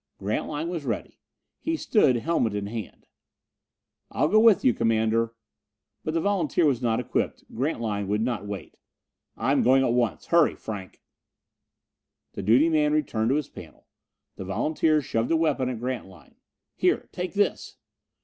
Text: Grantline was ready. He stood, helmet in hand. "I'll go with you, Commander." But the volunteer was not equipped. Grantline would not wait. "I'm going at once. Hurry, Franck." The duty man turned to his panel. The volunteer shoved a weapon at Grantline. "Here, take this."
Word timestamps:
Grantline 0.17 0.67
was 0.67 0.83
ready. 0.83 1.19
He 1.59 1.77
stood, 1.77 2.15
helmet 2.15 2.55
in 2.55 2.65
hand. 2.65 3.05
"I'll 4.09 4.29
go 4.29 4.39
with 4.39 4.65
you, 4.65 4.73
Commander." 4.73 5.35
But 6.03 6.15
the 6.15 6.19
volunteer 6.21 6.65
was 6.65 6.81
not 6.81 6.99
equipped. 6.99 7.43
Grantline 7.53 8.07
would 8.07 8.21
not 8.23 8.47
wait. 8.47 8.77
"I'm 9.37 9.61
going 9.61 9.83
at 9.83 9.93
once. 9.93 10.25
Hurry, 10.25 10.55
Franck." 10.55 11.01
The 12.33 12.41
duty 12.41 12.67
man 12.67 12.99
turned 13.03 13.29
to 13.29 13.35
his 13.35 13.47
panel. 13.49 13.85
The 14.37 14.45
volunteer 14.45 15.03
shoved 15.03 15.29
a 15.29 15.37
weapon 15.37 15.69
at 15.69 15.79
Grantline. 15.79 16.33
"Here, 16.77 17.07
take 17.11 17.35
this." 17.35 17.77